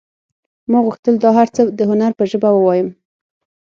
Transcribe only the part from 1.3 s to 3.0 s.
هر څه د هنر په ژبه ووایم